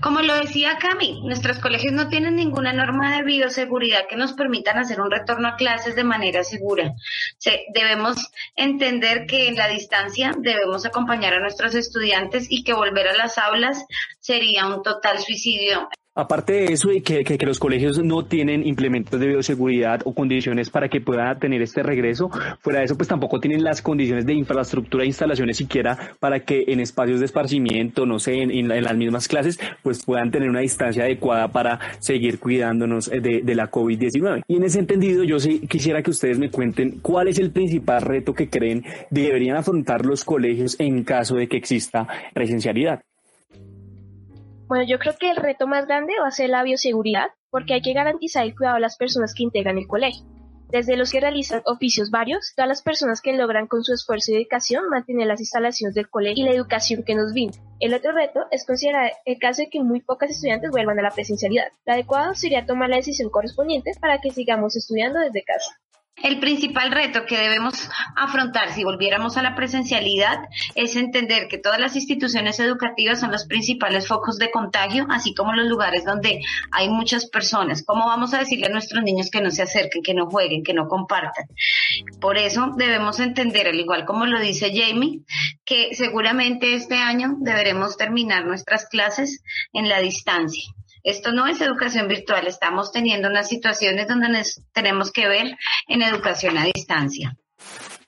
Como 0.00 0.20
lo 0.20 0.34
decía 0.34 0.78
Cami, 0.78 1.22
nuestros 1.22 1.58
colegios 1.58 1.92
no 1.92 2.08
tienen 2.08 2.36
ninguna 2.36 2.72
norma 2.72 3.16
de 3.16 3.22
bioseguridad 3.22 4.06
que 4.08 4.16
nos 4.16 4.34
permitan 4.34 4.78
hacer 4.78 5.00
un 5.00 5.10
retorno 5.10 5.48
a 5.48 5.56
clases 5.56 5.96
de 5.96 6.04
manera 6.04 6.44
segura. 6.44 6.92
debemos 7.72 8.30
entender 8.56 9.26
que 9.26 9.48
en 9.48 9.56
la 9.56 9.68
distancia 9.68 10.32
debemos 10.38 10.84
acompañar 10.84 11.34
a 11.34 11.40
nuestros 11.40 11.74
estudiantes 11.74 12.46
y 12.50 12.62
que 12.64 12.74
volver 12.74 13.08
a 13.08 13.16
las 13.16 13.38
aulas 13.38 13.84
sería 14.20 14.66
un 14.66 14.82
total 14.82 15.18
suicidio 15.18 15.88
Aparte 16.16 16.52
de 16.52 16.72
eso, 16.72 16.92
y 16.92 17.00
que, 17.00 17.24
que, 17.24 17.44
los 17.44 17.58
colegios 17.58 18.00
no 18.00 18.24
tienen 18.24 18.64
implementos 18.64 19.18
de 19.18 19.26
bioseguridad 19.26 20.00
o 20.04 20.14
condiciones 20.14 20.70
para 20.70 20.88
que 20.88 21.00
puedan 21.00 21.40
tener 21.40 21.60
este 21.60 21.82
regreso, 21.82 22.30
fuera 22.60 22.78
de 22.78 22.84
eso, 22.84 22.96
pues 22.96 23.08
tampoco 23.08 23.40
tienen 23.40 23.64
las 23.64 23.82
condiciones 23.82 24.24
de 24.24 24.32
infraestructura 24.32 25.02
e 25.02 25.08
instalaciones 25.08 25.56
siquiera 25.56 26.14
para 26.20 26.44
que 26.44 26.66
en 26.68 26.78
espacios 26.78 27.18
de 27.18 27.26
esparcimiento, 27.26 28.06
no 28.06 28.20
sé, 28.20 28.42
en, 28.42 28.68
las 28.68 28.96
mismas 28.96 29.26
clases, 29.26 29.58
pues 29.82 30.04
puedan 30.04 30.30
tener 30.30 30.48
una 30.48 30.60
distancia 30.60 31.02
adecuada 31.02 31.48
para 31.48 31.80
seguir 31.98 32.38
cuidándonos 32.38 33.10
de, 33.10 33.40
de 33.42 33.54
la 33.56 33.68
COVID-19. 33.68 34.44
Y 34.46 34.56
en 34.56 34.62
ese 34.62 34.78
entendido, 34.78 35.24
yo 35.24 35.40
sí 35.40 35.66
quisiera 35.66 36.00
que 36.00 36.12
ustedes 36.12 36.38
me 36.38 36.48
cuenten 36.48 37.00
cuál 37.00 37.26
es 37.26 37.40
el 37.40 37.50
principal 37.50 38.02
reto 38.02 38.34
que 38.34 38.48
creen 38.48 38.84
deberían 39.10 39.56
afrontar 39.56 40.06
los 40.06 40.22
colegios 40.22 40.78
en 40.78 41.02
caso 41.02 41.34
de 41.34 41.48
que 41.48 41.56
exista 41.56 42.06
presencialidad. 42.32 43.02
Bueno, 44.66 44.84
yo 44.84 44.98
creo 44.98 45.14
que 45.18 45.30
el 45.30 45.36
reto 45.36 45.66
más 45.66 45.86
grande 45.86 46.14
va 46.20 46.28
a 46.28 46.30
ser 46.30 46.48
la 46.48 46.62
bioseguridad, 46.62 47.28
porque 47.50 47.74
hay 47.74 47.82
que 47.82 47.92
garantizar 47.92 48.44
el 48.44 48.56
cuidado 48.56 48.76
de 48.76 48.80
las 48.80 48.96
personas 48.96 49.34
que 49.34 49.42
integran 49.42 49.76
el 49.78 49.86
colegio. 49.86 50.24
Desde 50.70 50.96
los 50.96 51.12
que 51.12 51.20
realizan 51.20 51.62
oficios 51.66 52.10
varios, 52.10 52.52
todas 52.56 52.68
las 52.68 52.82
personas 52.82 53.20
que 53.20 53.34
logran 53.34 53.66
con 53.66 53.84
su 53.84 53.92
esfuerzo 53.92 54.32
y 54.32 54.34
dedicación 54.34 54.88
mantener 54.88 55.26
las 55.26 55.38
instalaciones 55.38 55.94
del 55.94 56.08
colegio 56.08 56.44
y 56.44 56.48
la 56.48 56.54
educación 56.54 57.04
que 57.04 57.14
nos 57.14 57.32
brinda. 57.32 57.58
El 57.78 57.94
otro 57.94 58.12
reto 58.12 58.46
es 58.50 58.66
considerar 58.66 59.12
el 59.24 59.38
caso 59.38 59.62
de 59.62 59.68
que 59.68 59.82
muy 59.82 60.00
pocas 60.00 60.30
estudiantes 60.30 60.70
vuelvan 60.70 60.98
a 60.98 61.02
la 61.02 61.10
presencialidad. 61.10 61.66
Lo 61.86 61.92
adecuado 61.92 62.34
sería 62.34 62.66
tomar 62.66 62.88
la 62.88 62.96
decisión 62.96 63.30
correspondiente 63.30 63.92
para 64.00 64.20
que 64.20 64.30
sigamos 64.30 64.76
estudiando 64.76 65.20
desde 65.20 65.44
casa. 65.44 65.78
El 66.22 66.38
principal 66.38 66.92
reto 66.92 67.26
que 67.26 67.36
debemos 67.36 67.90
afrontar 68.16 68.72
si 68.72 68.84
volviéramos 68.84 69.36
a 69.36 69.42
la 69.42 69.56
presencialidad 69.56 70.38
es 70.76 70.94
entender 70.94 71.48
que 71.48 71.58
todas 71.58 71.80
las 71.80 71.96
instituciones 71.96 72.60
educativas 72.60 73.18
son 73.20 73.32
los 73.32 73.46
principales 73.46 74.06
focos 74.06 74.38
de 74.38 74.50
contagio, 74.50 75.06
así 75.10 75.34
como 75.34 75.52
los 75.54 75.68
lugares 75.68 76.04
donde 76.04 76.40
hay 76.70 76.88
muchas 76.88 77.26
personas. 77.26 77.82
¿Cómo 77.84 78.06
vamos 78.06 78.32
a 78.32 78.38
decirle 78.38 78.66
a 78.66 78.70
nuestros 78.70 79.02
niños 79.02 79.28
que 79.28 79.40
no 79.40 79.50
se 79.50 79.62
acerquen, 79.62 80.02
que 80.02 80.14
no 80.14 80.26
jueguen, 80.30 80.62
que 80.62 80.72
no 80.72 80.86
compartan? 80.86 81.46
Por 82.20 82.38
eso 82.38 82.70
debemos 82.76 83.18
entender, 83.18 83.66
al 83.66 83.80
igual 83.80 84.04
como 84.04 84.24
lo 84.24 84.40
dice 84.40 84.72
Jamie, 84.72 85.22
que 85.64 85.94
seguramente 85.94 86.74
este 86.74 86.96
año 86.96 87.34
deberemos 87.40 87.96
terminar 87.96 88.46
nuestras 88.46 88.86
clases 88.88 89.42
en 89.72 89.88
la 89.88 89.98
distancia. 89.98 90.62
Esto 91.04 91.32
no 91.32 91.46
es 91.46 91.60
educación 91.60 92.08
virtual, 92.08 92.46
estamos 92.46 92.90
teniendo 92.90 93.28
unas 93.28 93.46
situaciones 93.46 94.08
donde 94.08 94.30
nos 94.30 94.62
tenemos 94.72 95.12
que 95.12 95.28
ver 95.28 95.54
en 95.86 96.00
educación 96.00 96.56
a 96.56 96.64
distancia. 96.64 97.36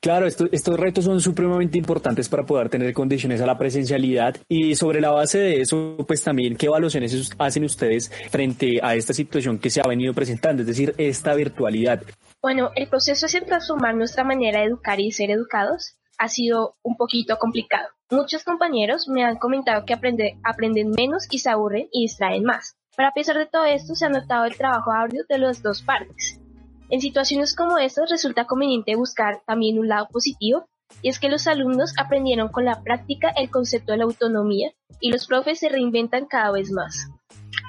Claro, 0.01 0.25
estos 0.25 0.79
retos 0.79 1.05
son 1.05 1.21
supremamente 1.21 1.77
importantes 1.77 2.27
para 2.27 2.43
poder 2.43 2.69
tener 2.69 2.93
condiciones 2.93 3.39
a 3.39 3.45
la 3.45 3.55
presencialidad 3.55 4.35
y 4.47 4.75
sobre 4.75 4.99
la 4.99 5.11
base 5.11 5.37
de 5.37 5.61
eso, 5.61 5.95
pues 6.07 6.23
también, 6.23 6.55
¿qué 6.55 6.65
evaluaciones 6.65 7.31
hacen 7.37 7.65
ustedes 7.65 8.11
frente 8.31 8.79
a 8.81 8.95
esta 8.95 9.13
situación 9.13 9.59
que 9.59 9.69
se 9.69 9.79
ha 9.79 9.87
venido 9.87 10.15
presentando, 10.15 10.63
es 10.63 10.67
decir, 10.67 10.95
esta 10.97 11.35
virtualidad? 11.35 12.01
Bueno, 12.41 12.71
el 12.75 12.87
proceso 12.87 13.27
de 13.27 13.45
transformar 13.45 13.93
nuestra 13.95 14.23
manera 14.23 14.61
de 14.61 14.65
educar 14.65 14.99
y 14.99 15.11
ser 15.11 15.29
educados 15.29 15.97
ha 16.17 16.29
sido 16.29 16.77
un 16.81 16.97
poquito 16.97 17.37
complicado. 17.37 17.89
Muchos 18.09 18.43
compañeros 18.43 19.07
me 19.07 19.23
han 19.23 19.37
comentado 19.37 19.85
que 19.85 19.93
aprenden 19.93 20.91
menos 20.91 21.27
y 21.29 21.39
se 21.39 21.51
aburren 21.51 21.89
y 21.91 22.03
distraen 22.03 22.43
más. 22.43 22.75
Pero 22.97 23.09
a 23.09 23.13
pesar 23.13 23.37
de 23.37 23.45
todo 23.45 23.63
esto, 23.63 23.93
se 23.93 24.05
ha 24.05 24.09
notado 24.09 24.45
el 24.45 24.57
trabajo 24.57 24.91
arduo 24.91 25.21
de 25.29 25.37
las 25.37 25.61
dos 25.61 25.83
partes. 25.83 26.41
En 26.89 26.99
situaciones 26.99 27.55
como 27.55 27.77
estas 27.77 28.09
resulta 28.09 28.45
conveniente 28.45 28.95
buscar 28.95 29.43
también 29.45 29.77
un 29.77 29.87
lado 29.87 30.07
positivo, 30.11 30.67
y 31.03 31.09
es 31.09 31.19
que 31.19 31.29
los 31.29 31.45
alumnos 31.45 31.93
aprendieron 31.99 32.49
con 32.49 32.65
la 32.65 32.81
práctica 32.81 33.29
el 33.37 33.51
concepto 33.51 33.91
de 33.91 33.99
la 33.99 34.05
autonomía 34.05 34.71
y 34.99 35.11
los 35.11 35.27
profes 35.27 35.59
se 35.59 35.69
reinventan 35.69 36.25
cada 36.25 36.51
vez 36.51 36.71
más. 36.71 37.09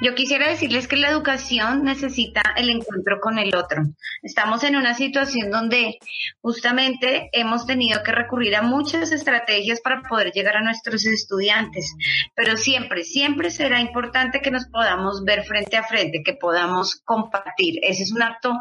Yo 0.01 0.15
quisiera 0.15 0.49
decirles 0.49 0.87
que 0.87 0.97
la 0.97 1.11
educación 1.11 1.83
necesita 1.83 2.43
el 2.57 2.71
encuentro 2.71 3.21
con 3.21 3.39
el 3.39 3.55
otro. 3.57 3.83
Estamos 4.23 4.63
en 4.63 4.77
una 4.77 4.95
situación 4.95 5.51
donde 5.51 5.99
justamente 6.41 7.31
hemos 7.33 7.67
tenido 7.67 8.03
que 8.05 8.13
recurrir 8.13 8.55
a 8.55 8.63
muchas 8.63 9.11
estrategias 9.11 9.81
para 9.81 10.03
poder 10.03 10.31
llegar 10.33 10.57
a 10.57 10.63
nuestros 10.63 11.05
estudiantes, 11.05 11.95
pero 12.35 12.57
siempre, 12.57 13.03
siempre 13.03 13.51
será 13.51 13.81
importante 13.81 14.41
que 14.41 14.53
nos 14.53 14.67
podamos 14.67 15.25
ver 15.25 15.45
frente 15.45 15.77
a 15.77 15.83
frente, 15.83 16.23
que 16.25 16.35
podamos 16.35 17.03
compartir. 17.05 17.81
Ese 17.83 18.05
es 18.05 18.13
un 18.13 18.23
acto, 18.23 18.55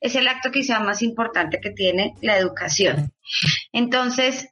es 0.00 0.14
el 0.14 0.28
acto 0.28 0.52
quizá 0.52 0.78
más 0.78 1.02
importante 1.02 1.60
que 1.60 1.70
tiene 1.70 2.14
la 2.22 2.38
educación. 2.38 3.12
Entonces, 3.72 4.48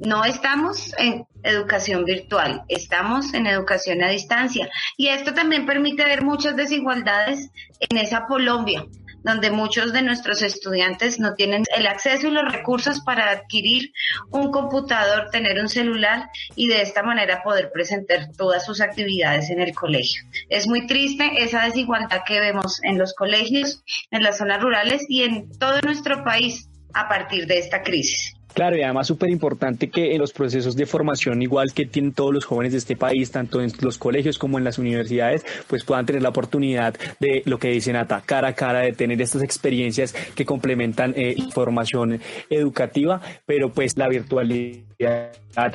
no 0.00 0.24
estamos 0.24 0.92
en 0.98 1.26
educación 1.42 2.04
virtual, 2.04 2.62
estamos 2.68 3.34
en 3.34 3.46
educación 3.46 4.02
a 4.02 4.08
distancia. 4.08 4.68
Y 4.96 5.08
esto 5.08 5.34
también 5.34 5.66
permite 5.66 6.04
ver 6.04 6.22
muchas 6.22 6.56
desigualdades 6.56 7.50
en 7.80 7.98
esa 7.98 8.24
Colombia, 8.26 8.84
donde 9.22 9.50
muchos 9.50 9.92
de 9.92 10.02
nuestros 10.02 10.42
estudiantes 10.42 11.18
no 11.18 11.34
tienen 11.34 11.64
el 11.76 11.86
acceso 11.86 12.28
y 12.28 12.30
los 12.30 12.50
recursos 12.50 13.00
para 13.00 13.30
adquirir 13.30 13.92
un 14.30 14.50
computador, 14.50 15.30
tener 15.30 15.58
un 15.60 15.68
celular 15.68 16.30
y 16.54 16.68
de 16.68 16.82
esta 16.82 17.02
manera 17.02 17.42
poder 17.42 17.70
presentar 17.72 18.30
todas 18.36 18.64
sus 18.64 18.80
actividades 18.80 19.50
en 19.50 19.60
el 19.60 19.74
colegio. 19.74 20.22
Es 20.48 20.68
muy 20.68 20.86
triste 20.86 21.42
esa 21.42 21.64
desigualdad 21.64 22.22
que 22.26 22.40
vemos 22.40 22.82
en 22.82 22.98
los 22.98 23.14
colegios, 23.14 23.82
en 24.10 24.22
las 24.22 24.38
zonas 24.38 24.62
rurales 24.62 25.04
y 25.08 25.24
en 25.24 25.50
todo 25.58 25.80
nuestro 25.82 26.24
país 26.24 26.68
a 26.94 27.08
partir 27.08 27.46
de 27.46 27.58
esta 27.58 27.82
crisis. 27.82 28.37
Claro, 28.58 28.76
y 28.76 28.82
además 28.82 29.06
súper 29.06 29.30
importante 29.30 29.88
que 29.88 30.16
en 30.16 30.18
los 30.18 30.32
procesos 30.32 30.74
de 30.74 30.84
formación, 30.84 31.40
igual 31.42 31.72
que 31.72 31.86
tienen 31.86 32.12
todos 32.12 32.34
los 32.34 32.44
jóvenes 32.44 32.72
de 32.72 32.78
este 32.78 32.96
país, 32.96 33.30
tanto 33.30 33.62
en 33.62 33.70
los 33.82 33.98
colegios 33.98 34.36
como 34.36 34.58
en 34.58 34.64
las 34.64 34.78
universidades, 34.78 35.46
pues 35.68 35.84
puedan 35.84 36.06
tener 36.06 36.22
la 36.22 36.30
oportunidad 36.30 36.92
de 37.20 37.42
lo 37.44 37.60
que 37.60 37.68
dicen 37.68 37.94
ata 37.94 38.20
cara 38.26 38.48
a 38.48 38.54
cara, 38.54 38.80
de 38.80 38.94
tener 38.94 39.22
estas 39.22 39.44
experiencias 39.44 40.12
que 40.34 40.44
complementan 40.44 41.14
eh, 41.16 41.36
formación 41.52 42.20
educativa, 42.50 43.20
pero 43.46 43.72
pues 43.72 43.96
la 43.96 44.08
virtualidad 44.08 44.88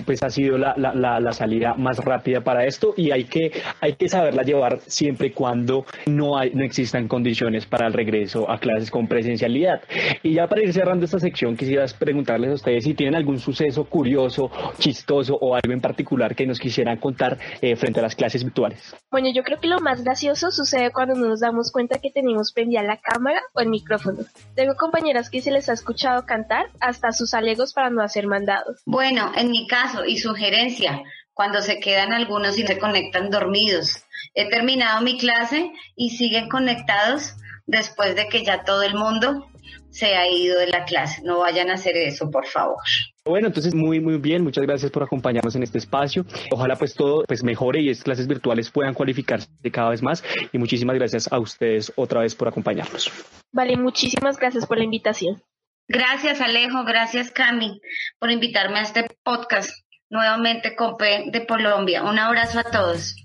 pues 0.05 0.21
ha 0.23 0.29
sido 0.29 0.57
la, 0.57 0.75
la, 0.77 1.19
la, 1.19 1.31
salida 1.31 1.73
más 1.75 1.97
rápida 1.97 2.41
para 2.41 2.65
esto 2.65 2.93
y 2.97 3.11
hay 3.11 3.23
que, 3.23 3.51
hay 3.79 3.93
que 3.93 4.09
saberla 4.09 4.43
llevar 4.43 4.79
siempre 4.85 5.27
y 5.27 5.31
cuando 5.31 5.85
no, 6.05 6.37
hay, 6.37 6.51
no 6.53 6.63
existan 6.63 7.07
condiciones 7.07 7.65
para 7.65 7.87
el 7.87 7.93
regreso 7.93 8.49
a 8.51 8.59
clases 8.59 8.91
con 8.91 9.07
presencialidad. 9.07 9.81
Y 10.21 10.33
ya 10.33 10.47
para 10.47 10.61
ir 10.61 10.73
cerrando 10.73 11.05
esta 11.05 11.19
sección, 11.19 11.55
quisiera 11.55 11.85
preguntarles 11.97 12.51
a 12.51 12.53
ustedes 12.55 12.72
si 12.81 12.93
tienen 12.93 13.15
algún 13.15 13.39
suceso 13.39 13.85
curioso, 13.85 14.51
chistoso 14.79 15.35
o 15.35 15.55
algo 15.55 15.73
en 15.73 15.81
particular 15.81 16.35
que 16.35 16.45
nos 16.45 16.59
quisieran 16.59 16.97
contar 16.97 17.37
eh, 17.61 17.75
frente 17.75 17.99
a 17.99 18.03
las 18.03 18.15
clases 18.15 18.43
virtuales. 18.43 18.95
Bueno, 19.11 19.29
yo 19.33 19.43
creo 19.43 19.59
que 19.59 19.67
lo 19.67 19.79
más 19.79 20.03
gracioso 20.03 20.51
sucede 20.51 20.91
cuando 20.91 21.15
nos 21.15 21.39
damos 21.39 21.71
cuenta 21.71 21.99
que 21.99 22.11
tenemos 22.11 22.51
prendida 22.51 22.83
la 22.83 22.97
cámara 22.97 23.41
o 23.53 23.59
el 23.59 23.69
micrófono. 23.69 24.19
Tengo 24.55 24.75
compañeras 24.75 25.29
que 25.29 25.41
se 25.41 25.51
les 25.51 25.69
ha 25.69 25.73
escuchado 25.73 26.25
cantar 26.25 26.67
hasta 26.79 27.11
sus 27.11 27.33
alegos 27.33 27.73
para 27.73 27.89
no 27.89 28.01
hacer 28.01 28.27
mandados. 28.27 28.81
Bueno, 28.85 29.31
en 29.35 29.49
mi 29.49 29.67
caso 29.67 30.05
y 30.05 30.17
sugerencia, 30.17 31.03
cuando 31.33 31.61
se 31.61 31.79
quedan 31.79 32.13
algunos 32.13 32.57
y 32.57 32.65
se 32.65 32.77
conectan 32.77 33.29
dormidos. 33.29 34.03
He 34.35 34.49
terminado 34.49 35.01
mi 35.01 35.17
clase 35.17 35.71
y 35.95 36.11
siguen 36.11 36.49
conectados 36.49 37.35
después 37.65 38.15
de 38.15 38.27
que 38.27 38.43
ya 38.43 38.63
todo 38.63 38.83
el 38.83 38.95
mundo 38.95 39.47
se 39.89 40.15
ha 40.15 40.27
ido 40.27 40.59
de 40.59 40.67
la 40.67 40.85
clase. 40.85 41.21
No 41.23 41.39
vayan 41.39 41.69
a 41.69 41.73
hacer 41.73 41.95
eso, 41.97 42.29
por 42.31 42.45
favor. 42.47 42.81
Bueno, 43.25 43.47
entonces 43.47 43.73
muy 43.73 43.99
muy 43.99 44.17
bien, 44.17 44.43
muchas 44.43 44.65
gracias 44.65 44.91
por 44.91 45.03
acompañarnos 45.03 45.55
en 45.55 45.63
este 45.63 45.77
espacio. 45.77 46.25
Ojalá 46.51 46.75
pues 46.75 46.93
todo 46.93 47.23
pues 47.27 47.43
mejore 47.43 47.81
y 47.81 47.89
estas 47.89 48.03
clases 48.03 48.27
virtuales 48.27 48.69
puedan 48.69 48.93
cualificarse 48.93 49.47
cada 49.71 49.89
vez 49.89 50.01
más 50.01 50.23
y 50.51 50.57
muchísimas 50.57 50.95
gracias 50.95 51.31
a 51.31 51.39
ustedes 51.39 51.93
otra 51.95 52.21
vez 52.21 52.35
por 52.35 52.47
acompañarnos. 52.47 53.11
Vale, 53.51 53.77
muchísimas 53.77 54.37
gracias 54.37 54.65
por 54.65 54.77
la 54.77 54.83
invitación. 54.83 55.41
Gracias 55.87 56.41
Alejo, 56.41 56.83
gracias 56.85 57.31
Cami 57.31 57.79
por 58.19 58.31
invitarme 58.31 58.79
a 58.79 58.83
este 58.83 59.05
podcast 59.23 59.71
nuevamente 60.09 60.75
con 60.75 60.97
P 60.97 61.25
de 61.31 61.45
Colombia. 61.45 62.03
Un 62.03 62.19
abrazo 62.19 62.59
a 62.59 62.63
todos. 62.63 63.15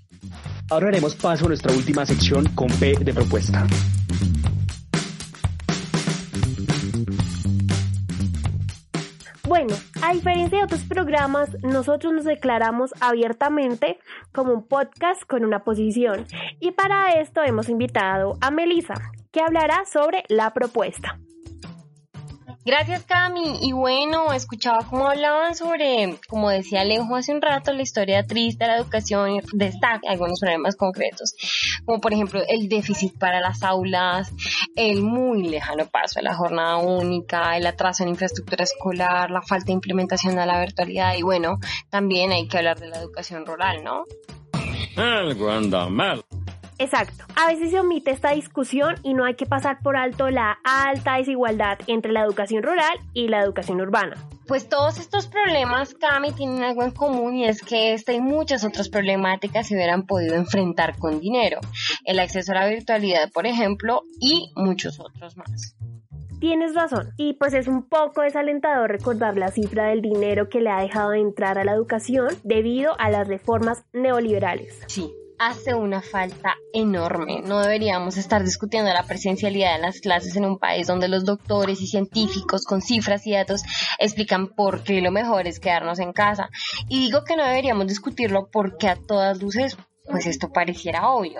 Ahora 0.69 0.89
haremos 0.89 1.15
paso 1.15 1.45
a 1.45 1.47
nuestra 1.47 1.73
última 1.73 2.05
sección 2.05 2.45
con 2.55 2.67
P 2.67 2.93
de 2.99 3.13
propuesta. 3.13 3.65
A 10.09 10.13
diferencia 10.13 10.57
de 10.57 10.63
otros 10.63 10.85
programas, 10.85 11.49
nosotros 11.61 12.11
nos 12.11 12.25
declaramos 12.25 12.95
abiertamente 12.99 13.99
como 14.33 14.53
un 14.53 14.67
podcast 14.67 15.21
con 15.27 15.45
una 15.45 15.63
posición. 15.63 16.25
Y 16.59 16.71
para 16.71 17.19
esto 17.21 17.43
hemos 17.43 17.69
invitado 17.69 18.35
a 18.41 18.49
Melissa, 18.49 18.95
que 19.31 19.41
hablará 19.41 19.83
sobre 19.85 20.23
la 20.27 20.51
propuesta. 20.51 21.19
Gracias, 22.65 23.03
Cami. 23.05 23.59
Y 23.61 23.71
bueno, 23.71 24.33
escuchaba 24.33 24.85
cómo 24.87 25.07
hablaban 25.07 25.55
sobre, 25.55 26.19
como 26.27 26.49
decía 26.49 26.81
Alejo 26.81 27.15
hace 27.15 27.33
un 27.33 27.41
rato, 27.41 27.73
la 27.73 27.81
historia 27.81 28.23
triste 28.23 28.63
de 28.63 28.67
la 28.71 28.77
educación 28.77 29.41
destaca 29.53 30.09
algunos 30.09 30.39
problemas 30.39 30.75
concretos, 30.75 31.33
como 31.85 32.01
por 32.01 32.13
ejemplo 32.13 32.41
el 32.47 32.67
déficit 32.67 33.17
para 33.17 33.39
las 33.39 33.63
aulas, 33.63 34.31
el 34.79 35.01
muy 35.01 35.43
lejano 35.43 35.87
paso 35.87 36.19
a 36.19 36.21
la 36.21 36.33
jornada 36.33 36.77
única, 36.77 37.57
el 37.57 37.67
atraso 37.67 38.03
en 38.03 38.09
infraestructura 38.09 38.63
escolar, 38.63 39.29
la 39.29 39.41
falta 39.41 39.65
de 39.65 39.73
implementación 39.73 40.37
de 40.37 40.45
la 40.45 40.57
virtualidad 40.61 41.15
y 41.17 41.21
bueno, 41.21 41.59
también 41.89 42.31
hay 42.31 42.47
que 42.47 42.59
hablar 42.59 42.79
de 42.79 42.87
la 42.87 42.99
educación 42.99 43.45
rural, 43.45 43.83
¿no? 43.83 44.05
Algo 44.95 45.51
anda 45.51 45.89
mal. 45.89 46.23
Exacto. 46.79 47.25
A 47.35 47.47
veces 47.47 47.71
se 47.71 47.79
omite 47.79 48.11
esta 48.11 48.31
discusión 48.31 48.95
y 49.03 49.13
no 49.13 49.25
hay 49.25 49.35
que 49.35 49.45
pasar 49.45 49.79
por 49.83 49.97
alto 49.97 50.29
la 50.29 50.57
alta 50.63 51.17
desigualdad 51.17 51.77
entre 51.87 52.13
la 52.13 52.21
educación 52.21 52.63
rural 52.63 52.97
y 53.13 53.27
la 53.27 53.41
educación 53.41 53.81
urbana. 53.81 54.15
Pues 54.47 54.67
todos 54.69 54.97
estos 54.97 55.27
problemas, 55.27 55.93
Cami, 55.93 56.31
tienen 56.31 56.63
algo 56.63 56.83
en 56.83 56.91
común 56.91 57.35
y 57.35 57.45
es 57.45 57.61
que 57.61 57.93
esta 57.93 58.13
y 58.13 58.21
muchas 58.21 58.63
otras 58.63 58.89
problemáticas 58.89 59.67
se 59.67 59.75
hubieran 59.75 60.07
podido 60.07 60.35
enfrentar 60.35 60.97
con 60.97 61.19
dinero. 61.19 61.59
El 62.05 62.17
acceso 62.19 62.53
a 62.53 62.55
la 62.55 62.67
virtualidad, 62.67 63.29
por 63.31 63.45
ejemplo, 63.45 64.03
y 64.19 64.51
muchos 64.55 64.99
otros 64.99 65.37
más. 65.37 65.75
Tienes 66.39 66.73
razón. 66.73 67.09
Y 67.17 67.33
pues 67.33 67.53
es 67.53 67.67
un 67.67 67.83
poco 67.89 68.21
desalentador 68.21 68.89
recordar 68.89 69.37
la 69.37 69.51
cifra 69.51 69.87
del 69.87 70.01
dinero 70.01 70.47
que 70.47 70.61
le 70.61 70.69
ha 70.69 70.81
dejado 70.81 71.09
de 71.09 71.19
entrar 71.19 71.59
a 71.59 71.65
la 71.65 71.73
educación 71.73 72.29
debido 72.43 72.97
a 72.97 73.09
las 73.09 73.27
reformas 73.27 73.83
neoliberales. 73.91 74.79
Sí, 74.87 75.11
hace 75.39 75.73
una 75.73 76.01
falta 76.01 76.55
enorme. 76.73 77.41
No 77.41 77.59
deberíamos 77.59 78.17
estar 78.17 78.43
discutiendo 78.43 78.93
la 78.93 79.03
presencialidad 79.03 79.75
de 79.75 79.81
las 79.81 80.01
clases 80.01 80.35
en 80.35 80.45
un 80.45 80.59
país 80.59 80.87
donde 80.87 81.07
los 81.07 81.25
doctores 81.25 81.81
y 81.81 81.87
científicos 81.87 82.65
con 82.65 82.81
cifras 82.81 83.25
y 83.25 83.31
datos 83.31 83.63
explican 83.97 84.49
por 84.49 84.83
qué 84.83 85.01
lo 85.01 85.11
mejor 85.11 85.47
es 85.47 85.59
quedarnos 85.59 85.99
en 85.99 86.13
casa. 86.13 86.49
Y 86.89 86.99
digo 86.99 87.23
que 87.23 87.35
no 87.35 87.45
deberíamos 87.45 87.87
discutirlo 87.87 88.49
porque 88.51 88.89
a 88.89 88.95
todas 88.95 89.41
luces 89.41 89.77
pues 90.09 90.25
esto 90.25 90.51
pareciera 90.51 91.09
obvio. 91.09 91.39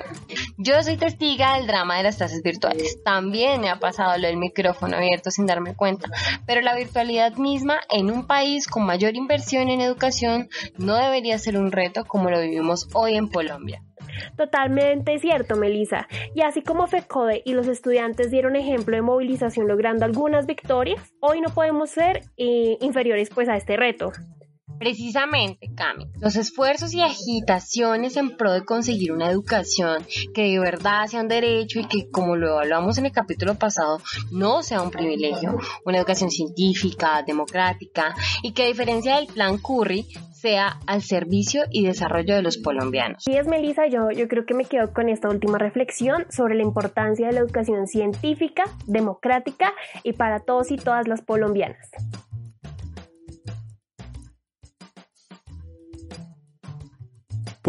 Yo 0.57 0.81
soy 0.83 0.97
testiga 0.97 1.55
del 1.55 1.67
drama 1.67 1.97
de 1.97 2.03
las 2.03 2.17
clases 2.17 2.43
virtuales. 2.43 3.01
También 3.03 3.61
me 3.61 3.69
ha 3.69 3.79
pasado 3.79 4.17
lo 4.17 4.27
del 4.27 4.37
micrófono 4.37 4.97
abierto 4.97 5.31
sin 5.31 5.45
darme 5.45 5.75
cuenta. 5.75 6.09
Pero 6.45 6.61
la 6.61 6.75
virtualidad 6.75 7.35
misma 7.35 7.79
en 7.89 8.11
un 8.11 8.27
país 8.27 8.67
con 8.67 8.85
mayor 8.85 9.15
inversión 9.15 9.69
en 9.69 9.81
educación 9.81 10.49
no 10.77 10.95
debería 10.95 11.37
ser 11.39 11.57
un 11.57 11.71
reto 11.71 12.05
como 12.05 12.29
lo 12.29 12.39
vivimos 12.39 12.87
hoy 12.93 13.15
en 13.15 13.27
Colombia. 13.27 13.83
Totalmente 14.35 15.17
cierto, 15.19 15.55
Melissa. 15.55 16.07
Y 16.35 16.41
así 16.41 16.61
como 16.61 16.87
FECODE 16.87 17.41
y 17.45 17.53
los 17.53 17.67
estudiantes 17.67 18.31
dieron 18.31 18.55
ejemplo 18.55 18.95
de 18.95 19.01
movilización 19.01 19.67
logrando 19.67 20.05
algunas 20.05 20.45
victorias, 20.45 21.13
hoy 21.19 21.41
no 21.41 21.49
podemos 21.49 21.89
ser 21.89 22.21
eh, 22.37 22.77
inferiores 22.81 23.29
pues 23.29 23.49
a 23.49 23.57
este 23.57 23.77
reto. 23.77 24.11
Precisamente, 24.79 25.69
Cami, 25.75 26.05
los 26.21 26.37
esfuerzos 26.37 26.93
y 26.93 27.01
agitaciones 27.01 28.15
en 28.15 28.37
pro 28.37 28.53
de 28.53 28.63
conseguir 28.63 29.11
una 29.11 29.29
educación 29.29 30.05
que 30.33 30.43
de 30.43 30.59
verdad 30.59 31.05
sea 31.07 31.21
un 31.21 31.27
derecho 31.27 31.79
y 31.79 31.87
que, 31.87 32.09
como 32.09 32.35
lo 32.35 32.59
hablamos 32.59 32.97
en 32.97 33.05
el 33.05 33.11
capítulo 33.11 33.55
pasado, 33.55 33.99
no 34.31 34.63
sea 34.63 34.81
un 34.81 34.89
privilegio, 34.89 35.57
una 35.85 35.97
educación 35.97 36.31
científica, 36.31 37.23
democrática 37.27 38.15
y 38.41 38.53
que 38.53 38.63
a 38.63 38.67
diferencia 38.67 39.17
del 39.17 39.27
plan 39.27 39.57
Curry, 39.57 40.05
sea 40.39 40.79
al 40.87 41.01
servicio 41.01 41.63
y 41.69 41.85
desarrollo 41.85 42.35
de 42.35 42.41
los 42.41 42.57
colombianos. 42.57 43.27
Y 43.27 43.35
es 43.35 43.47
Melissa, 43.47 43.87
yo, 43.87 44.09
yo 44.11 44.27
creo 44.27 44.45
que 44.45 44.53
me 44.53 44.63
quedo 44.63 44.93
con 44.93 45.09
esta 45.09 45.27
última 45.27 45.57
reflexión 45.57 46.25
sobre 46.29 46.55
la 46.55 46.63
importancia 46.63 47.27
de 47.27 47.33
la 47.33 47.39
educación 47.41 47.87
científica, 47.87 48.63
democrática 48.87 49.73
y 50.03 50.13
para 50.13 50.39
todos 50.39 50.71
y 50.71 50.77
todas 50.77 51.07
las 51.07 51.21
colombianas. 51.21 51.89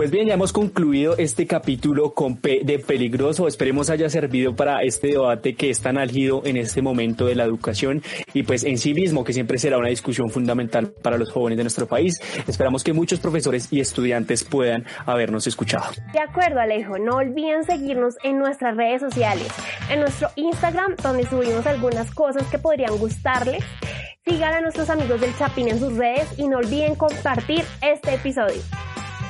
Pues 0.00 0.10
bien, 0.10 0.28
ya 0.28 0.32
hemos 0.32 0.54
concluido 0.54 1.14
este 1.18 1.46
capítulo 1.46 2.14
con 2.14 2.38
P 2.38 2.62
de 2.64 2.78
peligroso. 2.78 3.46
Esperemos 3.46 3.90
haya 3.90 4.08
servido 4.08 4.56
para 4.56 4.80
este 4.80 5.08
debate 5.08 5.54
que 5.54 5.68
es 5.68 5.82
tan 5.82 5.98
álgido 5.98 6.40
en 6.46 6.56
este 6.56 6.80
momento 6.80 7.26
de 7.26 7.34
la 7.34 7.44
educación 7.44 8.02
y 8.32 8.44
pues 8.44 8.64
en 8.64 8.78
sí 8.78 8.94
mismo 8.94 9.24
que 9.24 9.34
siempre 9.34 9.58
será 9.58 9.76
una 9.76 9.90
discusión 9.90 10.30
fundamental 10.30 10.90
para 11.02 11.18
los 11.18 11.30
jóvenes 11.30 11.58
de 11.58 11.64
nuestro 11.64 11.86
país. 11.86 12.18
Esperamos 12.48 12.82
que 12.82 12.94
muchos 12.94 13.20
profesores 13.20 13.70
y 13.70 13.80
estudiantes 13.80 14.42
puedan 14.42 14.86
habernos 15.04 15.46
escuchado. 15.46 15.92
De 16.14 16.20
acuerdo, 16.20 16.60
Alejo. 16.60 16.98
No 16.98 17.16
olviden 17.16 17.64
seguirnos 17.64 18.14
en 18.22 18.38
nuestras 18.38 18.78
redes 18.78 19.02
sociales, 19.02 19.48
en 19.90 20.00
nuestro 20.00 20.30
Instagram 20.36 20.96
donde 21.02 21.26
subimos 21.26 21.66
algunas 21.66 22.10
cosas 22.10 22.44
que 22.44 22.56
podrían 22.58 22.96
gustarles. 22.96 23.62
Sigan 24.24 24.54
a 24.54 24.60
nuestros 24.62 24.88
amigos 24.88 25.20
del 25.20 25.36
Chapín 25.36 25.68
en 25.68 25.78
sus 25.78 25.94
redes 25.98 26.26
y 26.38 26.48
no 26.48 26.56
olviden 26.56 26.94
compartir 26.94 27.66
este 27.82 28.14
episodio. 28.14 28.62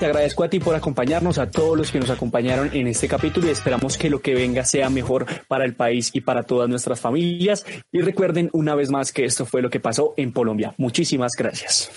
Te 0.00 0.06
agradezco 0.06 0.44
a 0.44 0.48
ti 0.48 0.60
por 0.60 0.74
acompañarnos, 0.74 1.36
a 1.36 1.50
todos 1.50 1.76
los 1.76 1.92
que 1.92 2.00
nos 2.00 2.08
acompañaron 2.08 2.70
en 2.72 2.86
este 2.86 3.06
capítulo 3.06 3.46
y 3.46 3.50
esperamos 3.50 3.98
que 3.98 4.08
lo 4.08 4.22
que 4.22 4.34
venga 4.34 4.64
sea 4.64 4.88
mejor 4.88 5.26
para 5.46 5.66
el 5.66 5.74
país 5.74 6.10
y 6.14 6.22
para 6.22 6.42
todas 6.42 6.70
nuestras 6.70 6.98
familias. 6.98 7.66
Y 7.92 8.00
recuerden 8.00 8.48
una 8.54 8.74
vez 8.74 8.90
más 8.90 9.12
que 9.12 9.26
esto 9.26 9.44
fue 9.44 9.60
lo 9.60 9.68
que 9.68 9.78
pasó 9.78 10.14
en 10.16 10.32
Colombia. 10.32 10.72
Muchísimas 10.78 11.32
gracias. 11.36 11.90